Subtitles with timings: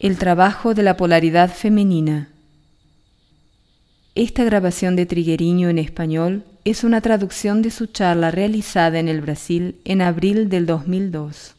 [0.00, 2.28] El trabajo de la polaridad femenina.
[4.14, 9.20] Esta grabación de Trigueriño en español es una traducción de su charla realizada en el
[9.20, 11.57] Brasil en abril del 2002.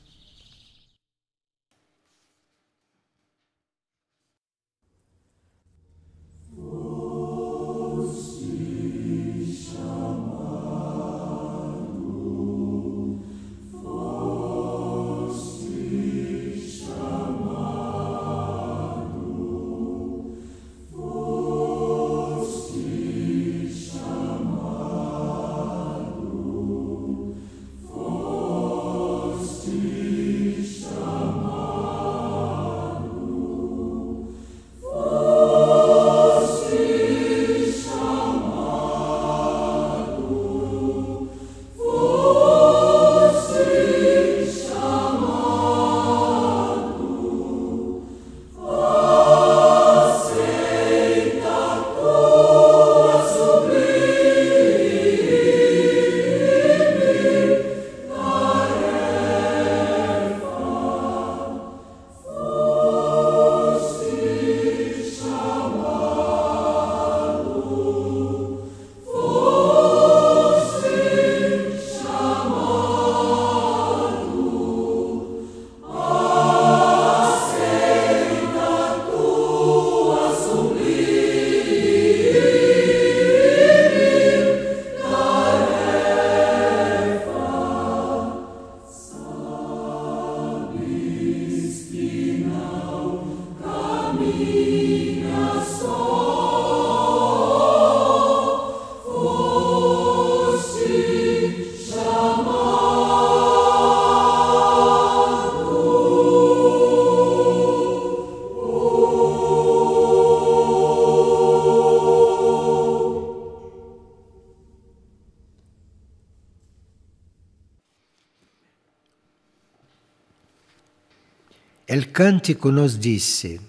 [121.89, 123.59] El cântico nos dice,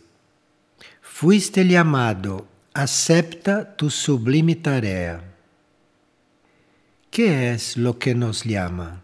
[1.00, 5.24] fuiste llamado, acepta tu sublime tarea.
[7.10, 9.00] ¿Qué es lo que nos llama?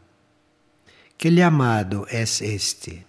[1.16, 3.06] ¿Qué llamado es este?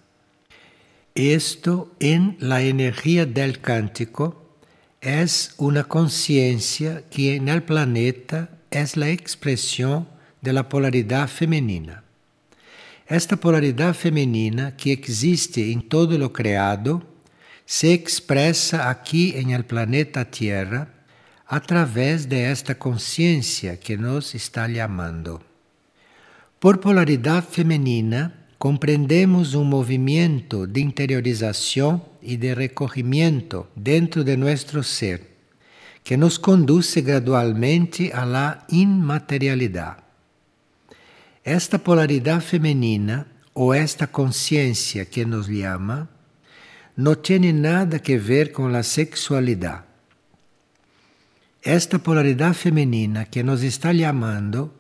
[1.14, 4.46] Esto en la energía del cántico
[5.02, 10.08] es una conciencia que en el planeta es la expresión
[10.40, 12.06] de la polaridad femenina.
[13.10, 17.02] Esta polaridade feminina que existe em todo o criado
[17.66, 20.90] se expressa aqui em el planeta Terra
[21.48, 25.40] através de esta consciência que nos está chamando.
[26.60, 35.22] Por polaridade feminina, compreendemos um movimento de interiorização e de recorrimiento dentro de nosso ser,
[36.04, 40.07] que nos conduz gradualmente à la inmaterialidade.
[41.50, 46.10] Esta polaridade feminina ou esta consciência que nos chama
[46.98, 49.86] não tem nada que ver com a sexualidade.
[51.64, 54.74] Esta polaridade feminina que nos está chamando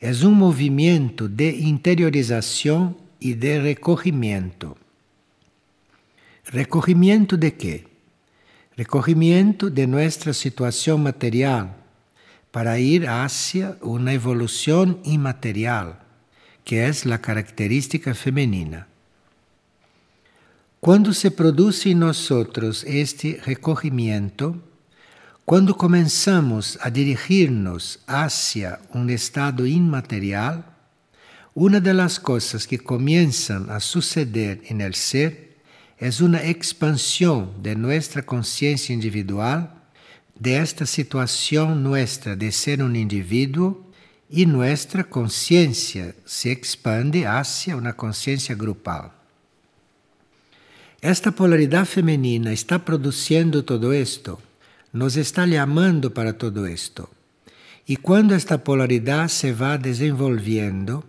[0.00, 4.76] é um movimento de interiorização e de recorrimiento.
[6.52, 7.84] Recorrimiento de quê?
[8.76, 11.72] Recorrimiento de nossa situação material
[12.50, 16.07] para ir hacia uma evolução imaterial
[16.68, 18.86] que é a característica feminina.
[20.78, 22.28] Quando se produz em nós
[22.84, 24.54] este recorrimiento,
[25.46, 30.62] quando começamos a dirigir-nos hacia um estado imaterial,
[31.56, 35.56] uma das coisas que começam a suceder em el ser
[35.98, 39.74] é uma expansão de nossa consciência individual,
[40.38, 43.87] de esta nossa de ser um indivíduo
[44.30, 49.14] e nossa consciência se expande hacia uma consciência grupal.
[51.00, 54.38] Esta polaridade feminina está produzindo todo isto,
[54.92, 57.08] nos está chamando para todo isto.
[57.88, 61.02] E quando esta polaridade se vai desenvolvendo,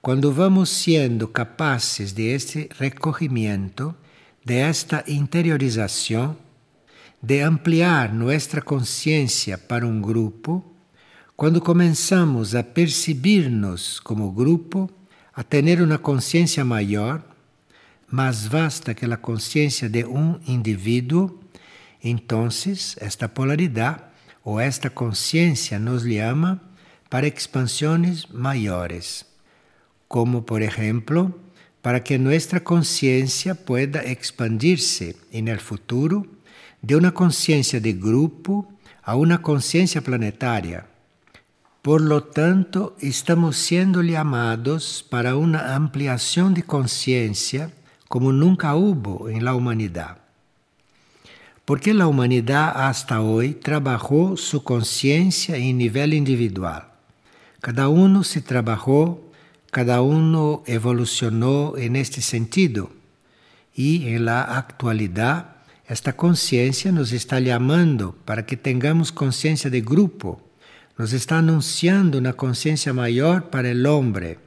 [0.00, 3.94] quando vamos sendo capazes de este recorrimiento,
[4.44, 6.36] de esta interiorização,
[7.22, 10.64] de ampliar nossa consciência para um grupo,
[11.40, 14.90] quando começamos a perceber-nos como grupo,
[15.32, 17.24] a ter uma consciência maior,
[18.06, 21.40] mais vasta que a consciência de um indivíduo,
[22.04, 22.46] então
[22.98, 24.02] esta polaridade
[24.44, 26.60] ou esta consciência nos chama
[27.08, 29.24] para expansões maiores,
[30.08, 31.34] como por exemplo,
[31.80, 36.26] para que nuestra conciencia pueda expandirse en el futuro
[36.82, 38.70] de una conciencia de grupo
[39.02, 40.89] a una conciencia planetaria.
[41.82, 47.72] Por lo tanto, estamos siendo llamados para una ampliación de conciencia
[48.08, 50.18] como nunca hubo en la humanidad.
[51.64, 56.88] Porque la humanidad hasta hoy trabajó su conciencia en nivel individual.
[57.60, 59.30] Cada uno se trabajó
[59.70, 62.90] Cada uno evolucionó en este sentido
[63.72, 70.42] y en la actualidad esta conciencia nos está llamando para que tengamos conciencia de grupo,
[71.00, 74.38] nos está anunciando una conciencia mayor para el hombre.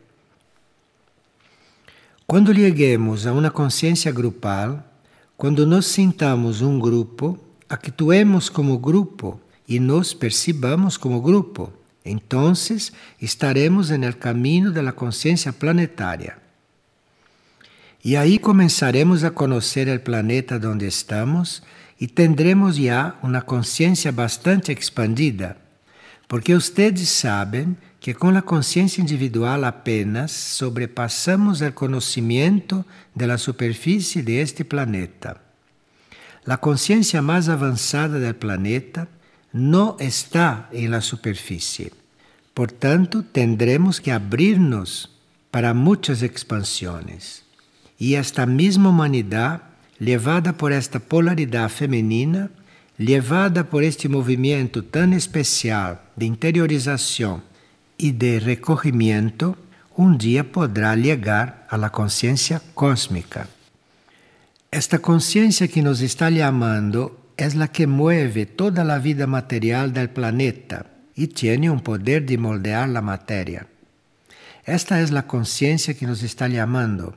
[2.27, 4.85] Cuando lleguemos a una conciencia grupal,
[5.35, 7.39] cuando nos sintamos un grupo,
[7.69, 11.73] actuemos como grupo y nos percibamos como grupo.
[12.03, 13.89] Entonces estaremos
[14.19, 16.37] camino de la conciencia planetaria.
[18.03, 21.63] Y ahí comenzaremos a conocer el planeta donde estamos
[21.97, 25.57] y tendremos ya una conciencia bastante expandida,
[26.27, 32.85] porque ustedes saben que con la conciencia individual apenas sobrepasamos el conocimiento
[33.15, 35.41] de la superficie de planeta.
[36.43, 39.07] La conciencia más avanzada del planeta
[39.53, 41.93] no está en la superficie.
[42.53, 45.09] Por tanto, tendremos que abrirnos
[45.49, 47.43] para muchas expansiones.
[47.97, 49.61] Y esta misma humanidad,
[49.97, 52.49] levada por esta polaridad femenina,
[52.97, 57.43] levada por este movimiento tan especial de interiorización
[57.97, 59.57] y de recogimiento,
[59.95, 63.47] un día podrá llegar a la conciencia cósmica.
[64.71, 70.09] Esta conciencia que nos está llamando es la que mueve toda la vida material del
[70.09, 73.67] planeta y tiene un poder de moldear la materia.
[74.65, 77.15] Esta es la conciencia que nos está llamando.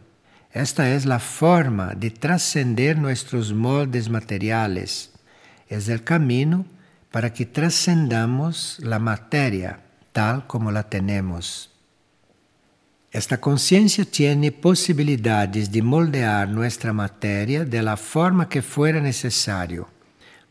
[0.52, 5.12] Esta es la forma de trascender nuestros moldes materiales.
[5.69, 6.67] Es el camino
[7.11, 9.81] para que trascendamos la materia
[10.13, 11.71] tal como la tenemos.
[13.11, 19.89] Esta conciencia tiene posibilidades de moldear nuestra materia de la forma que fuera necesario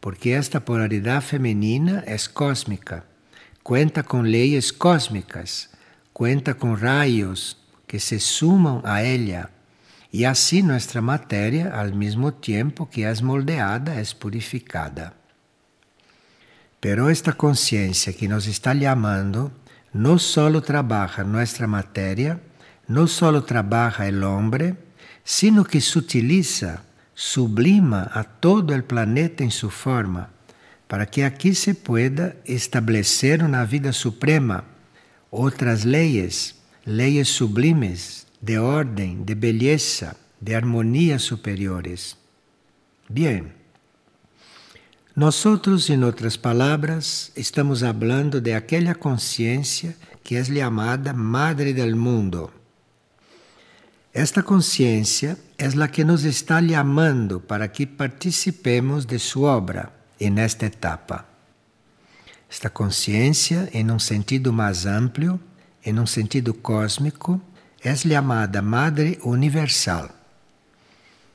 [0.06, 3.06] porque esta polaridad femenina es cósmica,
[3.64, 5.72] cuenta con leyes cósmicas,
[6.14, 7.58] cuenta con rayos
[7.88, 9.50] que se suman a ella,
[10.16, 15.14] y así nuestra materia, al mismo tiempo que es moldeada, es purificada.
[16.80, 19.52] Pero esta conciencia que nos está llamando
[19.92, 22.40] no solo trabaja nuestra materia,
[22.88, 24.78] no solo trabaja el hombre,
[25.26, 26.84] sino que se utiliza
[27.14, 30.30] sublima a todo el planeta en su forma,
[30.88, 34.64] para que aquí se pueda establecer una vida suprema,
[35.30, 42.18] otras leyes, leyes sublimes, de orden, de belleza, de armonía superiores.
[43.10, 43.54] Bien,
[45.16, 52.52] nosotros, en otras palabras, estamos hablando de aquella conciencia que es llamada Madre del Mundo
[54.16, 60.38] esta conciencia es la que nos está llamando para que participemos de su obra en
[60.38, 61.26] esta etapa.
[62.50, 65.42] Esta conciencia, en un sentido más amplio,
[65.84, 67.42] en un sentido cósmico,
[67.92, 70.10] es llamada Madre Universal.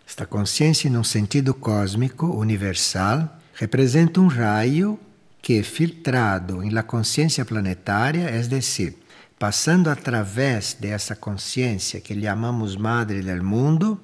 [0.06, 4.98] Esta conciencia, en un sentido cósmico universal, representa un rayo
[5.40, 8.98] que, filtrado en la conciencia planetaria, es decir,
[9.38, 14.00] passando através dessa consciência que chamamos Madre del Mundo,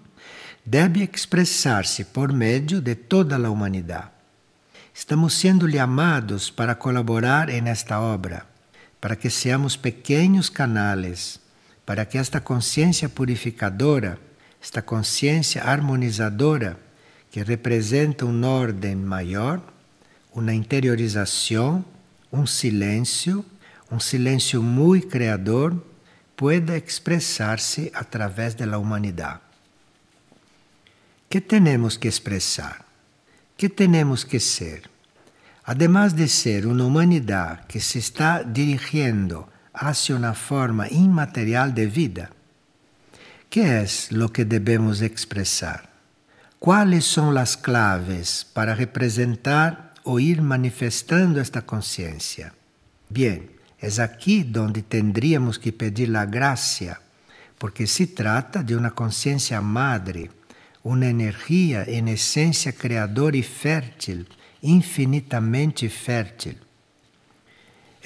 [0.65, 4.13] deve expressar-se por meio de toda a humanidade.
[4.95, 8.47] Estamos sendo chamados para colaborar em esta obra,
[9.01, 11.41] para que seamos pequenos canales,
[11.87, 14.19] para que esta consciência purificadora,
[14.61, 16.79] esta consciência harmonizadora,
[17.31, 19.63] que representa uma ordem maior,
[20.35, 21.85] uma interiorização,
[22.33, 23.45] um silêncio,
[23.91, 25.81] um silêncio muito creador
[26.37, 29.41] pueda expressar-se através da humanidade.
[31.31, 32.85] Que temos que expressar?
[33.57, 34.83] Que temos que ser?
[35.65, 42.31] Además de ser uma humanidade que se está dirigindo hacia uma forma inmaterial de vida,
[43.49, 45.89] que é lo que devemos expressar?
[46.59, 52.53] Quais são as claves para representar ou ir manifestando esta consciência?
[53.09, 57.01] Bien, Es aquí donde tendríamos que pedir la gracia,
[57.59, 60.31] porque se trata de una conciencia madre,
[60.83, 64.29] una energía en esencia creadora y fértil,
[64.63, 66.59] infinitamente fértil.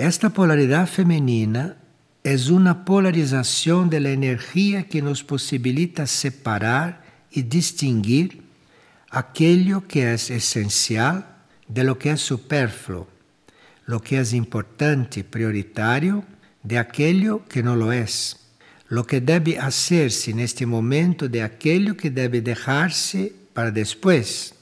[0.00, 1.76] Esta polaridad femenina
[2.25, 8.42] es una polarización de la energía que nos posibilita separar y distinguir
[9.11, 11.26] aquello que es esencial
[11.69, 13.09] de lo que es superfluo,
[13.85, 16.25] lo que es importante, prioritario,
[16.62, 18.38] de aquello que no lo es,
[18.88, 24.54] lo que debe hacerse en este momento de aquello que debe dejarse para después.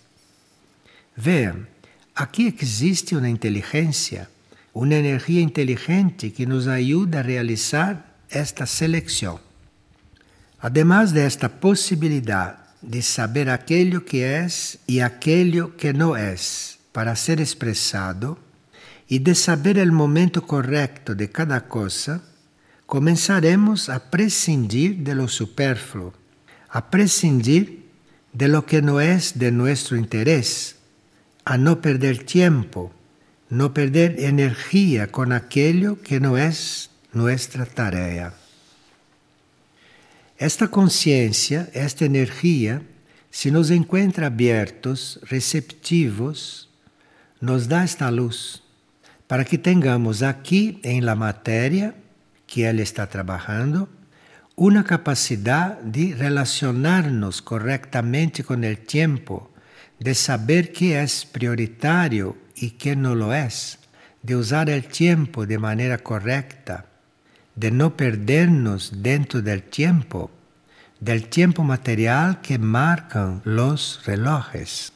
[1.14, 1.68] Vean,
[2.16, 4.28] aquí existe una inteligencia,
[4.78, 9.38] una energía inteligente que nos ayuda a realizar esta selección.
[10.60, 17.16] Además de esta posibilidad de saber aquello que es y aquello que no es para
[17.16, 18.38] ser expresado,
[19.08, 22.22] y de saber el momento correcto de cada cosa,
[22.86, 26.12] comenzaremos a prescindir de lo superfluo,
[26.68, 27.88] a prescindir
[28.32, 30.76] de lo que no es de nuestro interés,
[31.44, 32.92] a no perder tiempo,
[33.50, 38.34] no perder energía con aquello que no es nuestra tarea.
[40.36, 42.82] Esta conciencia, esta energía,
[43.30, 46.68] si nos encuentra abiertos, receptivos,
[47.40, 48.62] nos da esta luz
[49.26, 51.94] para que tengamos aqui em la matéria
[52.46, 53.88] que ele está trabalhando
[54.56, 59.50] uma capacidade de relacionar-nos corretamente com o tempo,
[60.00, 63.48] de saber que é prioritário e que não lo é,
[64.22, 66.84] de usar o tempo de maneira correta,
[67.56, 70.30] de não perder-nos dentro do tempo,
[71.00, 74.92] del tempo material que marcam os relojes.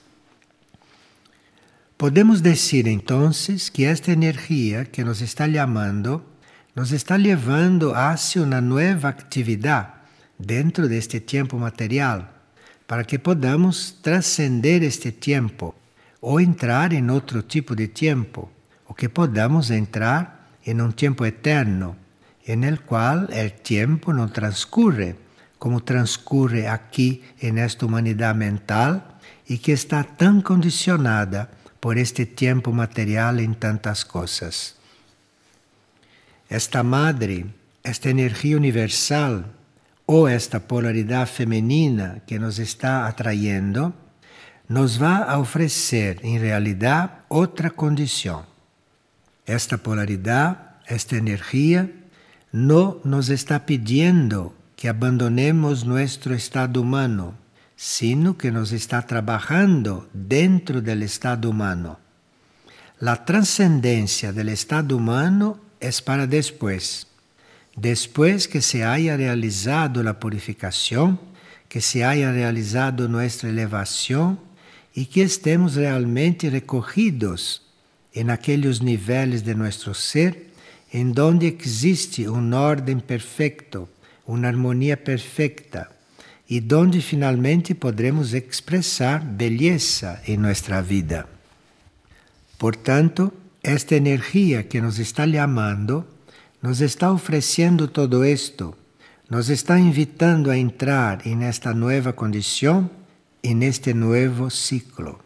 [1.96, 3.30] Podemos dizer então
[3.72, 6.22] que esta energia que nos está chamando
[6.74, 9.92] nos está levando hacia uma nova atividade
[10.38, 12.28] dentro deste tempo material,
[12.88, 15.74] para que podamos trascender este tempo
[16.22, 18.48] ou entrar em outro tipo de tempo,
[18.86, 21.96] ou que podamos entrar em um tempo eterno,
[22.46, 25.16] en el qual o tempo não transcurre
[25.58, 31.48] como transcurre aqui en esta humanidade mental e que está tão condicionada
[31.78, 34.74] por este tempo material em tantas coisas.
[36.50, 37.46] Esta madre,
[37.84, 39.44] esta energia universal
[40.04, 43.94] ou esta polaridade feminina que nos está atraindo,
[44.72, 48.46] nos a oferecer, em realidade, outra condição.
[49.44, 51.92] Esta polaridade, esta energia,
[52.50, 57.36] não nos está pedindo que abandonemos nosso estado humano,
[57.76, 61.98] sino que nos está trabajando dentro del estado humano.
[62.98, 67.08] La trascendencia del estado humano es para después.
[67.76, 71.20] Después que se haya realizado la purificación,
[71.68, 74.38] que se haya realizado nuestra elevación
[74.94, 77.62] y que estemos realmente recogidos
[78.12, 80.52] en aquellos niveles de nuestro ser
[80.92, 83.88] en donde existe un orden perfecto,
[84.26, 85.90] una armonía perfecta,
[86.48, 91.26] e donde finalmente podremos expressar beleza em nossa vida.
[92.58, 93.32] Portanto,
[93.62, 96.04] esta energia que nos está chamando
[96.60, 98.76] nos está oferecendo todo isto,
[99.30, 102.90] nos está invitando a entrar em esta nova condição
[103.42, 105.18] e neste novo ciclo.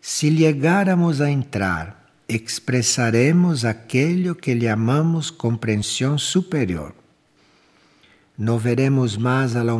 [0.00, 6.94] Se chegáramos a entrar, expressaremos aquilo que chamamos compreensão superior.
[8.36, 9.74] No veremos mais a la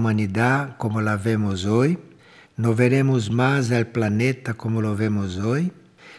[0.76, 1.98] como la vemos hoje,
[2.56, 5.72] no veremos mais al planeta como lo vemos hoje,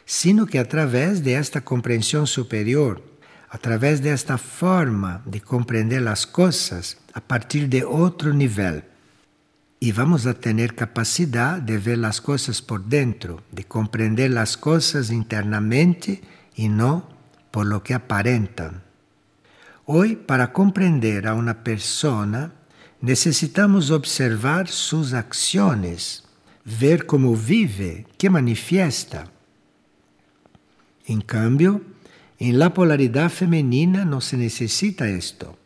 [0.06, 3.02] sino que através de esta compreensão superior,
[3.50, 8.91] através desta forma de compreender as coisas a partir de outro nível.
[9.84, 15.10] E vamos a ter capacidade de ver as coisas por dentro, de compreender as coisas
[15.10, 16.22] internamente
[16.56, 17.02] e não
[17.50, 18.80] por lo que aparentam.
[19.88, 22.54] Hoy, para comprender a una persona,
[23.02, 26.26] necesitamos observar sus acciones,
[26.64, 29.32] ver cómo vive, qué manifiesta.
[31.08, 31.82] En cambio,
[32.38, 35.58] en la polaridad femenina no se necesita esto.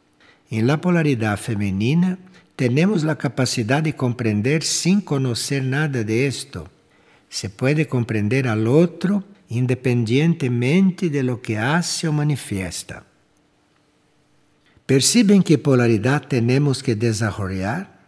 [0.50, 2.18] En la polaridad femenina
[2.56, 6.70] tenemos la capacidad de comprender sin conocer nada de esto.
[7.30, 13.04] Se puede comprender al otro independientemente de lo que hace o manifiesta.
[14.86, 18.00] ¿Perciben qué polaridad tenemos que desarrollar?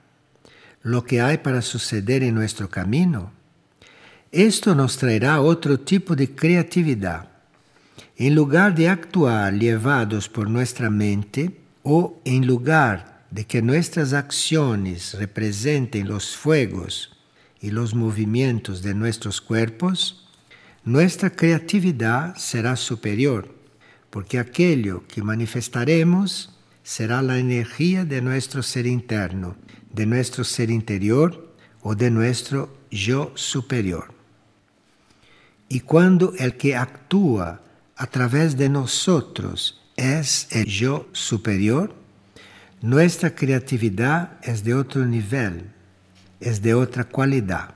[0.82, 3.32] Lo que hay para suceder en nuestro camino.
[4.32, 7.30] Esto nos traerá otro tipo de creatividad.
[8.16, 15.14] En lugar de actuar llevados por nuestra mente o en lugar de que nuestras acciones
[15.14, 17.18] representen los fuegos
[17.60, 20.28] y los movimientos de nuestros cuerpos,
[20.84, 23.58] nuestra creatividad será superior
[24.10, 26.54] porque aquello que manifestaremos
[26.84, 29.58] será la energía de nuestro ser interno,
[29.92, 34.14] de nuestro ser interior o de nuestro yo superior.
[35.70, 37.62] Y cuando el que actúa
[37.96, 41.94] a través de nosotros es el yo superior,
[42.82, 45.72] nuestra creatividad es de otro nivel,
[46.40, 47.76] es de otra cualidad.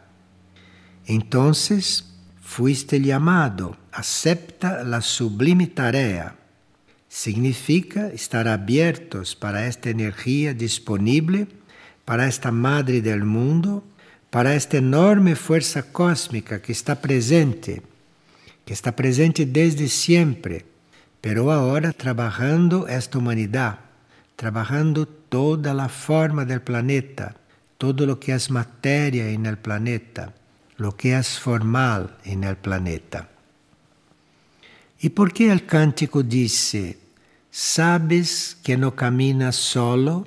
[1.06, 6.36] Entonces, fuiste llamado, acepta la sublime tarea.
[7.08, 11.48] Significa estar abiertos para esta energía disponible,
[12.06, 13.84] para esta madre del mundo,
[14.30, 17.82] para esta enorme fuerza cósmica que está presente,
[18.66, 20.66] que está presente desde siempre,
[21.20, 23.80] pero ahora trabajando esta humanidad,
[24.42, 27.36] trabajando toda la forma del planeta,
[27.78, 30.34] todo lo que es materia en el planeta,
[30.78, 33.30] lo que es formal en el planeta.
[35.00, 36.98] ¿Y por qué el cántico dice,
[37.52, 40.26] sabes que no caminas solo?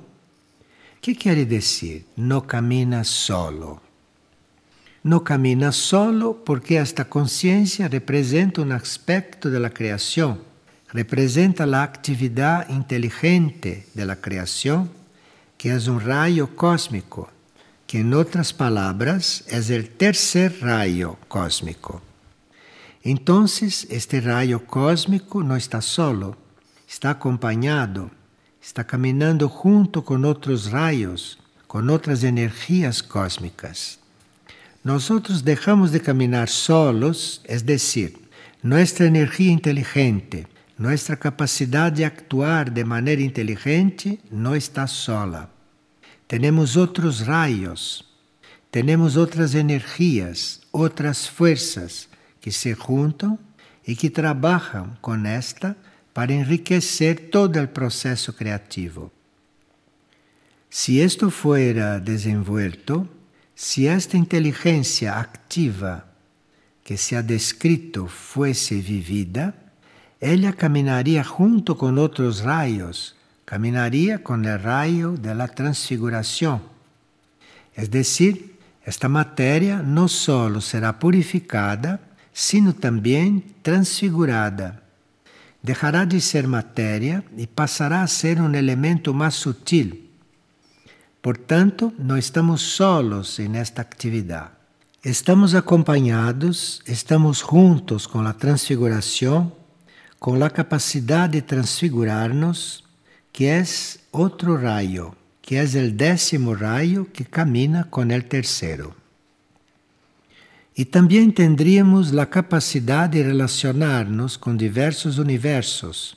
[1.01, 2.07] ¿Qué quiere decir?
[2.15, 3.83] No caminas solo.
[5.03, 10.54] No caminas solo porque esta conciencia representa un aspecto de la creación,
[10.95, 14.89] representa la actividad inteligente de la creación,
[15.59, 17.29] que es un rayo cósmico,
[17.89, 22.01] que en otras palabras es el tercer rayo cósmico.
[23.03, 26.37] Entonces, este rayo cósmico no está solo,
[26.89, 28.13] está acompañado,
[28.63, 33.99] está caminando junto con otros rayos, con otras energías cósmicas.
[34.85, 38.17] Nosotros dejamos de caminar solos, es decir,
[38.63, 40.47] nuestra energía inteligente,
[40.77, 45.51] nuestra capacidad de actuar de manera inteligente no está sola.
[46.27, 48.05] Tenemos otros rayos,
[48.71, 52.09] tenemos otras energías, otras fuerzas
[52.41, 53.39] que se juntam
[53.87, 55.77] e que trabalham com esta
[56.13, 59.13] para enriquecer todo o processo criativo.
[60.71, 63.09] Se isto fuera desenvolto,
[63.55, 66.05] se esta inteligência activa
[66.83, 69.55] que se ha descrito fosse vivida,
[70.27, 76.63] ela caminaria junto com outros raios, caminaria com o raio da transfiguração.
[77.77, 82.01] É decir, esta matéria não só será purificada,
[82.33, 84.81] sino também transfigurada.
[85.63, 90.09] Deixará de ser matéria e passará a ser um elemento mais sutil.
[91.21, 94.53] Portanto, não estamos solos nesta atividade.
[95.05, 99.53] Estamos acompanhados, estamos juntos com a transfiguração,
[100.25, 102.83] com a capacidade de transfigurar-nos,
[103.31, 103.63] que é
[104.11, 108.95] outro raio, que é o décimo raio que camina com o terceiro.
[110.75, 116.17] E também tendríamos a capacidade de relacionar-nos com diversos universos,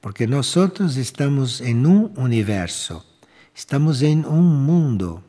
[0.00, 0.54] porque nós
[0.96, 3.04] estamos em um universo,
[3.52, 5.24] estamos em um mundo.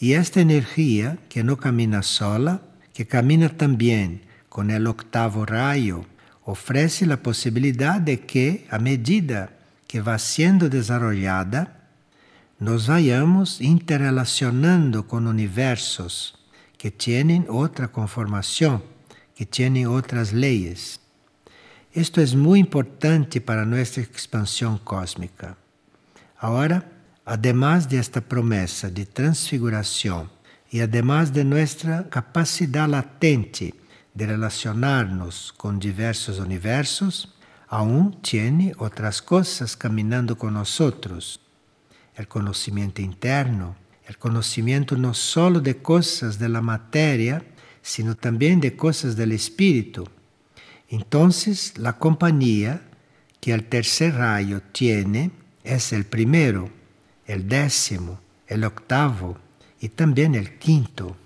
[0.00, 2.60] E esta energia, que não camina sola,
[2.92, 4.20] que camina também
[4.50, 6.04] com o octavo raio,
[6.44, 9.50] oferece a possibilidade de que, à medida
[9.86, 11.68] que vai sendo desarrollada,
[12.58, 16.34] nos vayamos interrelacionando com universos
[16.78, 18.82] que tienen otra conformación,
[19.34, 21.00] que tienen otras leyes.
[21.92, 25.56] Esto es muy importante para nuestra expansión cósmica.
[26.38, 26.84] Ahora,
[27.24, 30.30] además de esta promesa de transfiguración
[30.70, 33.74] y además de nuestra capacidad latente
[34.14, 37.34] de relacionarnos con diversos universos,
[37.68, 41.40] aún tiene otras cosas caminando con nosotros.
[42.14, 47.44] El conocimiento interno, el conocimiento no solo de cosas de la materia,
[47.80, 50.06] sino también de cosas del espíritu.
[50.88, 52.82] Entonces, la compañía
[53.40, 55.30] que el tercer rayo tiene
[55.64, 56.68] es el primero,
[57.26, 59.38] el décimo, el octavo
[59.80, 61.16] y también el quinto.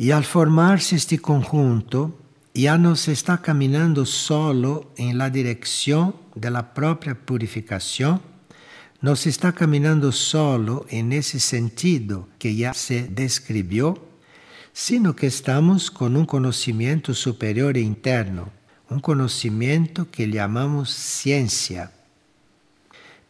[0.00, 2.16] Y al formarse este conjunto,
[2.54, 8.22] ya no se está caminando solo en la dirección de la propia purificación,
[9.00, 14.06] no se está caminando solo en ese sentido que ya se describió,
[14.72, 18.50] sino que estamos con un conocimiento superior e interno,
[18.90, 21.90] un conocimiento que llamamos ciencia.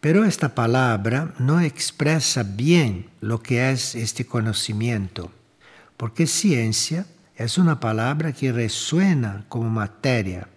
[0.00, 5.32] Pero esta palabra no expresa bien lo que es este conocimiento,
[5.98, 7.04] porque ciencia
[7.36, 10.48] es una palabra que resuena como materia,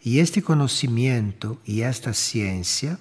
[0.00, 2.98] y este conocimiento y esta ciencia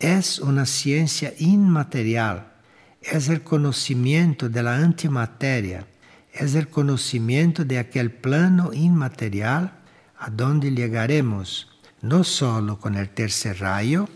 [0.00, 2.52] es una ciencia inmaterial,
[3.00, 5.86] es el conocimiento de la antimateria,
[6.32, 9.72] es el conocimiento de aquel plano inmaterial
[10.18, 11.68] a donde llegaremos
[12.02, 14.08] no solo con el tercer rayo,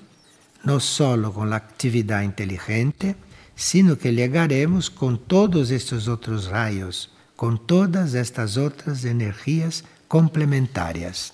[0.64, 3.14] no solo con la actividad inteligente,
[3.56, 11.32] sino que llegaremos con todos estos otros rayos, con todas estas otras energías complementarias.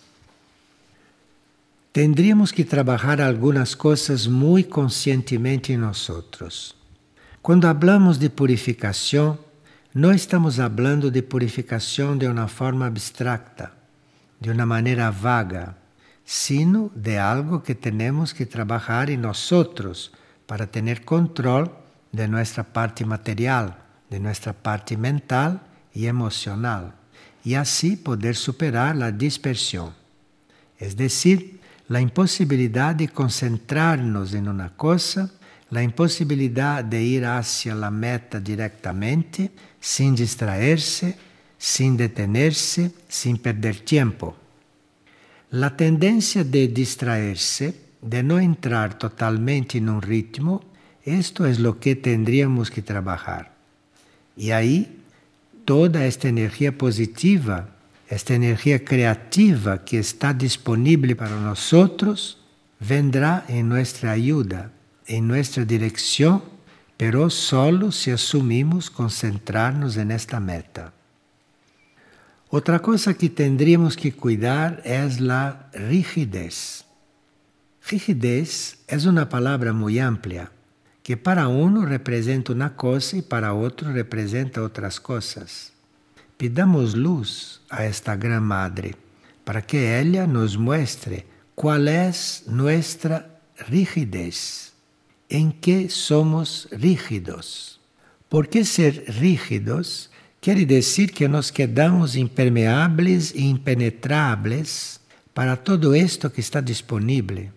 [1.92, 6.76] Tendríamos que trabajar algunas cosas muy conscientemente en nosotros.
[7.42, 9.40] Cuando hablamos de purificación,
[9.92, 13.72] no estamos hablando de purificación de una forma abstracta,
[14.38, 15.78] de una manera vaga,
[16.24, 20.12] sino de algo que tenemos que trabajar en nosotros
[20.46, 21.79] para tener control
[22.12, 23.76] de nuestra parte material,
[24.08, 25.62] de nuestra parte mental
[25.94, 26.94] y emocional,
[27.44, 29.94] y así poder superar la dispersión.
[30.78, 35.30] Es decir, la imposibilidad de concentrarnos en una cosa,
[35.70, 41.16] la imposibilidad de ir hacia la meta directamente, sin distraerse,
[41.58, 44.36] sin detenerse, sin perder tiempo.
[45.50, 50.69] La tendencia de distraerse, de no entrar totalmente en un ritmo,
[51.04, 53.52] esto es lo que tendríamos que trabajar.
[54.36, 55.00] Y ahí
[55.64, 57.68] toda esta energía positiva,
[58.08, 62.38] esta energía creativa que está disponible para nosotros,
[62.80, 64.72] vendrá en nuestra ayuda,
[65.06, 66.42] en nuestra dirección,
[66.96, 70.92] pero solo si asumimos concentrarnos en esta meta.
[72.50, 76.84] Otra cosa que tendríamos que cuidar es la rigidez.
[77.88, 80.50] Rigidez es una palabra muy amplia
[81.10, 85.72] que para uno representa una cosa y para otro representa otras cosas.
[86.36, 88.94] Pidamos luz a esta Gran Madre
[89.42, 94.72] para que ella nos muestre cuál es nuestra rigidez,
[95.28, 97.80] en qué somos rígidos.
[98.28, 100.12] ¿Por qué ser rígidos?
[100.40, 105.00] Quiere decir que nos quedamos impermeables e impenetrables
[105.34, 107.50] para todo esto que está disponible.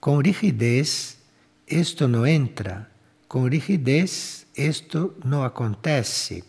[0.00, 1.23] Con rigidez,
[1.66, 2.88] esto no entra.
[3.28, 6.44] Con rigidez, esto no acontece.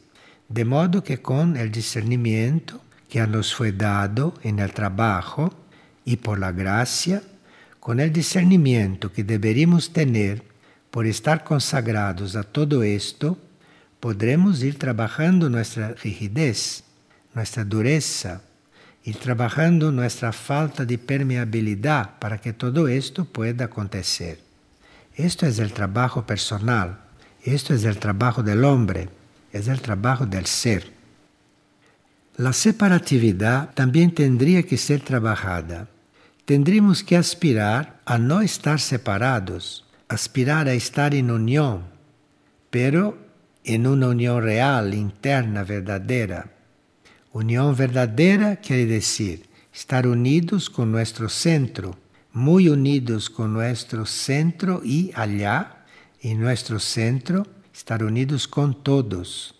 [0.49, 5.53] De modo que con el discernimiento que nos fue dado en el trabajo
[6.03, 7.23] y por la gracia,
[7.79, 10.43] con el discernimiento que deberíamos tener
[10.91, 13.37] por estar consagrados a todo esto,
[13.99, 16.83] podremos ir trabajando nuestra rigidez,
[17.33, 18.41] nuestra dureza,
[19.03, 24.44] ir trabajando nuestra falta de permeabilidad para que todo esto pueda acontecer.
[25.15, 26.99] Esto es el trabajo personal,
[27.43, 29.07] esto es el trabajo del hombre,
[29.53, 30.91] es el trabajo del ser.
[32.35, 35.87] La separatividad también tendría que ser trabajada.
[36.43, 41.83] Tendríamos que aspirar a no estar separados, aspirar a estar en unión,
[42.69, 43.17] pero
[43.63, 46.51] en una unión real, interna, verdadera.
[47.31, 51.97] Unión verdadera quiere decir estar unidos con nuestro centro,
[52.35, 55.85] muy unidos con nuestro centro y allá,
[56.19, 59.55] en nuestro centro, estar unidos con todos.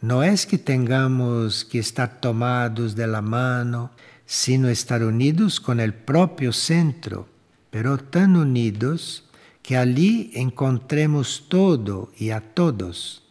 [0.00, 3.92] No es que tengamos que estar tomados de la mano,
[4.26, 7.28] sino estar unidos con el propio centro,
[7.70, 9.28] pero tan unidos
[9.62, 13.22] que allí encontremos todo y a todos.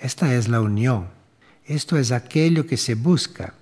[0.00, 1.06] Esta es la unión,
[1.66, 3.54] esto es aquello que se busca.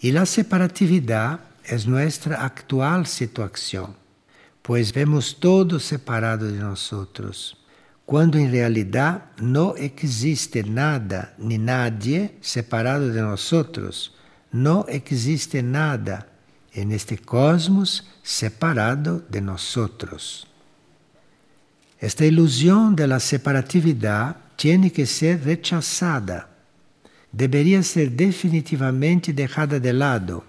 [0.00, 3.94] Y la separatividad es nuestra actual situación,
[4.62, 7.56] pues vemos todo separado de nosotros,
[8.04, 14.14] cuando en realidad no existe nada ni nadie separado de nosotros,
[14.50, 16.26] no existe nada
[16.72, 20.46] en este cosmos separado de nosotros.
[21.98, 26.48] Esta ilusión de la separatividad tiene que ser rechazada.
[27.32, 30.44] Debería ser definitivamente dejada de lado.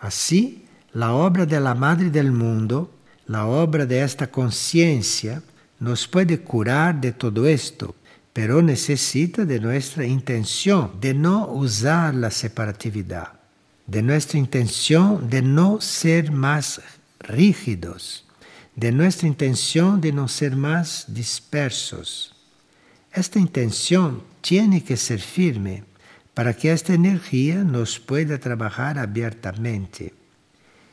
[0.00, 2.90] Así, la obra de la Madre del Mundo,
[3.26, 5.42] la obra de esta conciencia,
[5.78, 7.94] nos puede curar de todo esto,
[8.32, 13.32] pero necesita de nuestra intención de no usar la separatividad,
[13.86, 16.80] de nuestra intención de no ser más
[17.20, 18.24] rígidos
[18.80, 22.34] de nuestra intención de no ser más dispersos.
[23.12, 25.84] Esta intención tiene que ser firme
[26.40, 30.14] para que esta energía nos pueda trabajar abiertamente.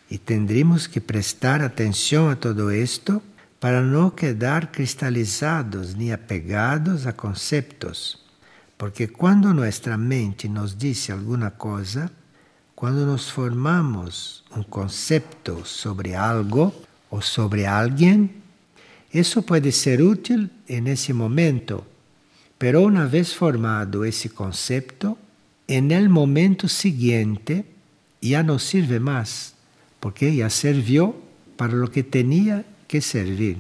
[0.10, 3.22] Y tendremos que prestar atención a todo esto
[3.62, 8.26] para no quedar cristalizados ni apegados a conceptos.
[8.76, 12.12] Porque cuando nuestra mente nos dice alguna cosa,
[12.76, 16.76] cuando nos formamos un concepto sobre algo,
[17.10, 18.42] o sobre alguien,
[19.12, 21.88] eso puede ser útil en ese momento,
[22.58, 25.18] pero una vez formado ese concepto,
[25.68, 27.66] en el momento siguiente
[28.22, 29.54] ya no sirve más,
[30.00, 31.16] porque ya sirvió
[31.58, 33.58] para lo que tenía que servir.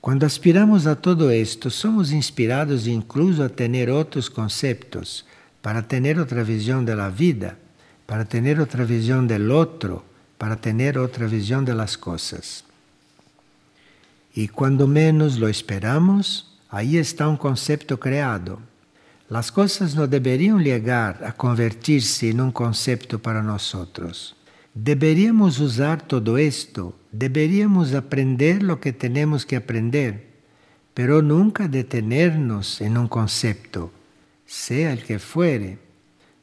[0.00, 5.26] Quando aspiramos a todo esto, somos inspirados incluso a ter outros conceptos,
[5.60, 7.58] para ter outra visão da vida,
[8.06, 10.02] para ter outra visão do outro,
[10.38, 12.64] para ter outra visão das coisas.
[14.34, 18.69] E quando menos lo esperamos, aí está um conceito criado.
[19.30, 24.34] As coisas não deveriam chegar a convertir-se em um conceito para nós outros.
[24.74, 30.30] Deberíamos usar todo esto, deberíamos aprender lo que tenemos que aprender,
[30.92, 33.92] pero nunca detenernos en un concepto,
[34.46, 35.78] sea el que fuere,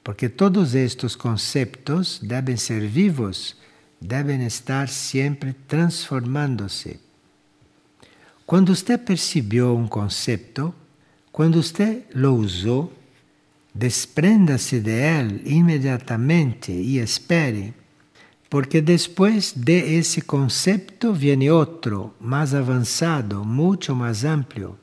[0.02, 3.58] porque todos estos conceptos deben ser vivos,
[4.00, 7.02] deben estar siempre transformándose.
[8.45, 10.73] Cuando usted percibió un concepto,
[11.38, 12.91] cuando usted lo usó,
[13.71, 17.76] despréndase de él inmediatamente y espere
[18.50, 24.80] porque depois de esse conceito vem outro, mais avançado, muito mais amplo.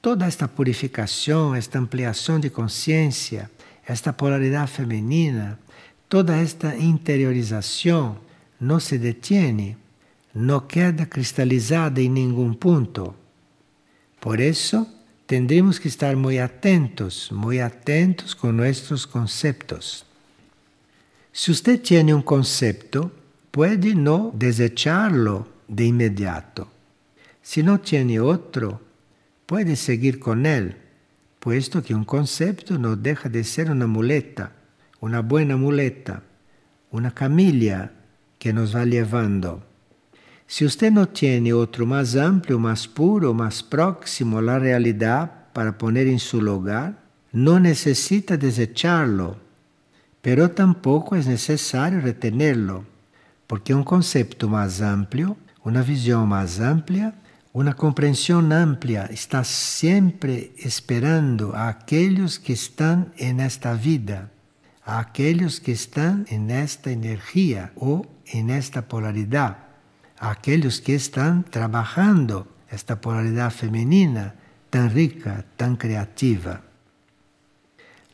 [0.00, 3.50] Toda esta purificação, esta ampliação de consciência,
[3.84, 5.58] esta polaridade feminina,
[6.08, 8.16] toda esta interiorização
[8.58, 9.76] não se detiene,
[10.34, 13.14] não queda cristalizada em nenhum ponto.
[14.18, 14.86] Por isso,
[15.28, 20.06] tendremos que estar muito atentos, muito atentos com nossos conceitos.
[21.30, 23.12] Si usted tiene un concepto,
[23.50, 26.68] puede no desecharlo de inmediato.
[27.42, 28.80] Si no tiene otro,
[29.44, 30.76] puede seguir con él,
[31.40, 34.52] puesto que un concepto no deja de ser una muleta,
[34.98, 36.22] una buena muleta,
[36.90, 37.92] una camilla
[38.38, 39.67] que nos va llevando.
[40.48, 46.08] Si usted no tiene otro más amplio, más puro, más próximo a la para poner
[46.08, 46.98] en su lugar,
[47.30, 49.36] no necesita desecharlo
[50.28, 52.84] pero tampoco es necesario retenerlo,
[53.46, 57.14] porque un concepto más amplio, una visión más amplia,
[57.52, 64.30] una comprensión amplia está siempre esperando a aquellos que están en esta vida,
[64.84, 69.67] a aquellos que están en esta energía o en esta polaridad,
[70.20, 74.34] a aquellos que están trabajando esta polaridad femenina
[74.70, 76.62] tan rica, tan creativa.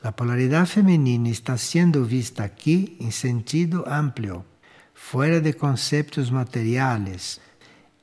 [0.03, 4.45] La polaridad femenina está siendo vista aquí en sentido amplio,
[4.93, 7.40] fuera de conceptos materiales.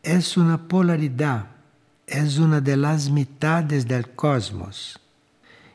[0.04, 1.48] Es una polaridad,
[2.08, 5.00] es una de las mitades del cosmos.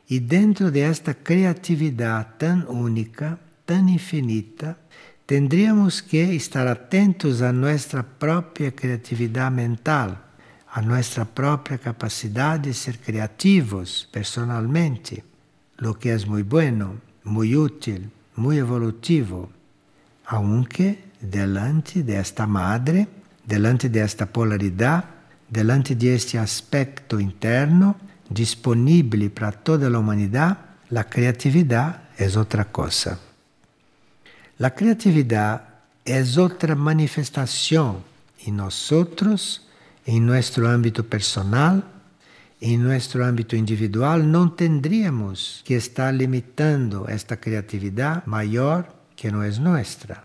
[0.09, 4.79] Y dentro de esta creatividad tan única, tan infinita,
[5.27, 10.23] tendríamos que estar atentos a nuestra propia creatividad mental,
[10.73, 15.25] a nuestra propia capacidad de ser creativos personalmente
[15.79, 19.51] lo que es muy bueno, muy útil, muy evolutivo,
[20.27, 23.09] aunque delante de esta madre,
[23.45, 25.05] delante de esta polaridad,
[25.49, 27.97] delante de este aspecto interno
[28.29, 30.59] disponible para toda la humanidad,
[30.91, 33.19] la creatividad es otra cosa.
[34.59, 35.69] La creatividad
[36.03, 38.03] es otra manifestación
[38.47, 39.69] en nosotros,
[40.07, 41.85] en nuestro ámbito personal,
[42.59, 49.51] em nosso âmbito individual, não tendríamos que estar limitando esta criatividade maior que não é
[49.61, 50.25] nossa,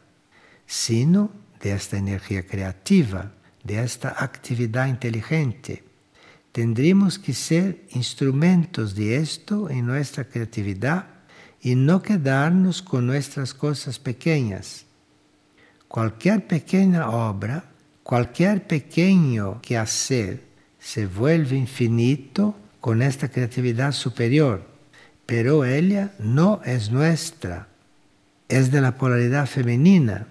[0.65, 1.30] sino
[1.62, 5.84] desta energia criativa, desta atividade inteligente.
[6.54, 11.06] Tendríamos que ser instrumentos de esto em nossa criatividade
[11.63, 14.86] e não quedarnos com nossas coisas pequenas.
[15.88, 17.63] Qualquer pequena obra,
[18.04, 20.41] qualquer pequeno quehacer
[20.80, 24.65] se vuelve infinito con esta creatividad superior,
[25.26, 27.67] pero ella no es nuestra,
[28.50, 30.28] es de la polaridad femenina.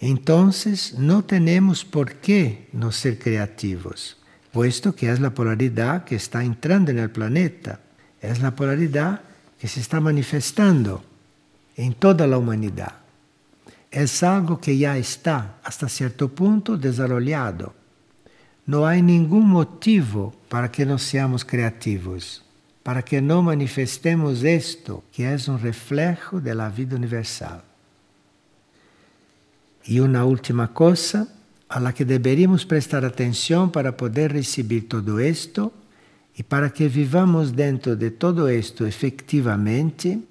[0.00, 4.16] Entonces no tenemos por qué no ser creativos,
[4.52, 7.80] puesto que es la polaridad que está entrando en el planeta,
[8.20, 9.22] es la polaridad
[9.58, 11.02] que se está manifestando
[11.76, 12.94] en toda la humanidad.
[13.90, 17.78] Es algo que ya está hasta cierto punto desarrollado
[18.68, 22.42] não há nenhum motivo para que não seamos criativos,
[22.84, 27.64] para que não manifestemos isto, que é um reflejo da vida universal.
[29.86, 31.26] E uma última coisa
[31.66, 35.72] a la que deveríamos prestar atenção para poder receber todo isto
[36.38, 40.22] e para que vivamos dentro de todo isto efectivamente,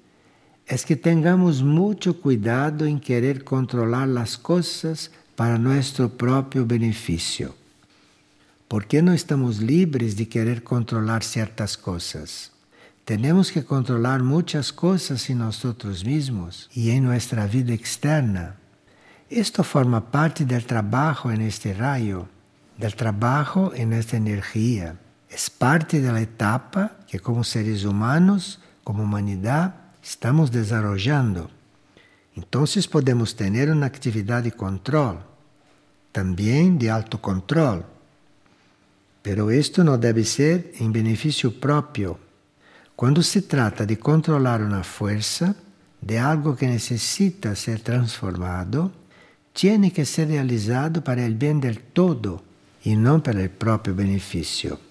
[0.66, 7.54] é que tenhamos muito cuidado em querer controlar as coisas para nosso próprio benefício.
[8.66, 12.52] ¿Por qué no estamos libres de querer controlar ciertas cosas?
[13.04, 18.56] Tenemos que controlar muchas cosas en nosotros mismos y en nuestra vida externa.
[19.28, 22.28] Esto forma parte del trabajo en este rayo,
[22.78, 24.96] del trabajo en esta energía.
[25.30, 31.50] Es parte de la etapa que como seres humanos, como humanidad, estamos desarrollando.
[32.34, 35.18] Entonces podemos tener una actividad de control,
[36.12, 37.84] también de autocontrol.
[39.22, 42.18] Pero esto no debe ser en beneficio propio.
[42.96, 45.54] Cuando se trata de controlar una fuerza,
[46.00, 48.92] de algo que necesita ser transformado,
[49.52, 52.42] tiene que ser realizado para el bien del todo
[52.84, 54.87] y no para el propio beneficio.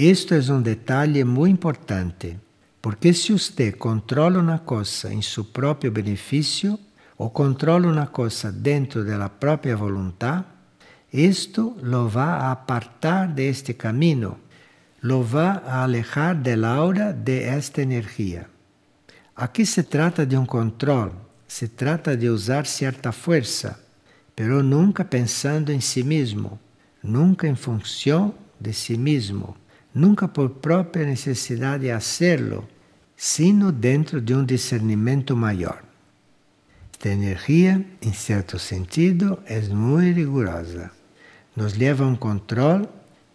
[0.00, 2.38] Esto es un detalle muy importante,
[2.80, 6.78] porque si usted controla una cosa en su propio beneficio
[7.16, 10.44] o controla una cosa dentro de la propia voluntad,
[11.10, 14.38] esto lo va a apartar de este camino,
[15.00, 18.48] lo va a alejar del aura de esta energía.
[19.34, 21.10] Aquí se trata de un control,
[21.48, 23.80] se trata de usar cierta fuerza,
[24.36, 26.60] pero nunca pensando en sí mismo,
[27.02, 29.56] nunca en función de sí mismo,
[29.94, 32.68] nunca por propia necesidad de hacerlo,
[33.16, 35.82] sino dentro de un discernimiento mayor.
[36.92, 40.92] Esta energía, en cierto sentido, es muy rigurosa.
[41.56, 42.88] Nos lleva a un control,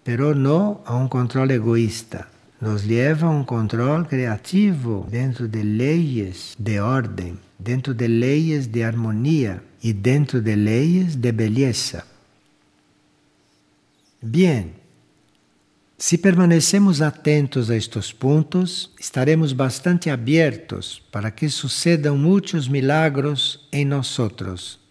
[0.04, 2.28] pero no a un control egoísta
[2.63, 8.86] nos leva a um controle criativo dentro de leis de ordem, dentro de leis de
[8.86, 12.06] harmonia e dentro de leis de beleza.
[14.22, 14.72] Bem,
[16.06, 23.86] se permanecemos atentos a estes pontos, estaremos bastante abertos para que sucedam muitos milagros em
[23.86, 24.82] nós outros,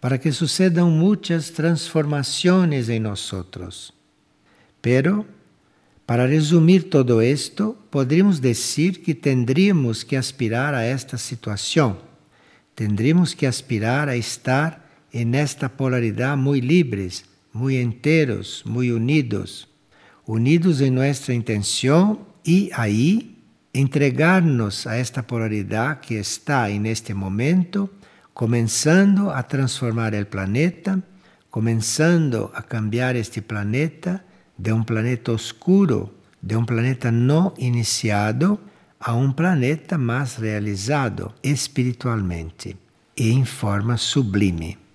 [0.00, 3.92] para que sucedam muitas transformações em nós outros.
[4.80, 5.26] Pero
[6.06, 11.98] para resumir todo esto, podríamos decir que tendríamos que aspirar a esta situación.
[12.74, 19.68] Tendríamos que aspirar a estar en esta polaridad muy libres, muy enteros, muy unidos,
[20.26, 27.90] unidos en nuestra intención y ahí entregarnos a esta polaridad que está en este momento,
[28.34, 31.00] comenzando a transformar el planeta,
[31.50, 34.24] comenzando a cambiar este planeta
[34.58, 38.58] de um planeta oscuro, de um planeta não iniciado,
[38.98, 42.76] a um planeta mais realizado espiritualmente
[43.16, 44.85] e em forma sublime.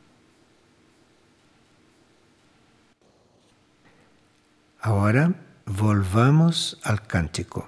[4.83, 5.31] Agora
[5.67, 7.67] volvamos ao cântico.